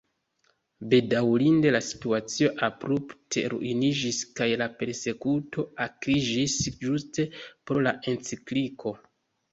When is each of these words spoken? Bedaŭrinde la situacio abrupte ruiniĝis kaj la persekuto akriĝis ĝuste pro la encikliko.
Bedaŭrinde 0.93 1.73
la 1.75 1.81
situacio 1.87 2.49
abrupte 2.69 3.43
ruiniĝis 3.53 4.23
kaj 4.39 4.49
la 4.63 4.69
persekuto 4.81 5.67
akriĝis 5.89 6.59
ĝuste 6.87 7.27
pro 7.43 7.85
la 7.91 7.97
encikliko. 8.15 8.97